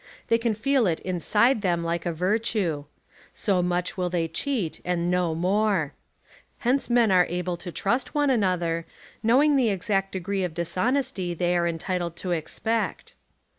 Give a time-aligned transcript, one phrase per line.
[0.29, 2.85] They can feel it inside them like a virtue.
[3.35, 5.93] So much will they cheat and no more.
[6.57, 8.87] Hence men are able to trust one another,
[9.21, 13.13] knowing the ex act degree of dishonesty they are entitled to expect.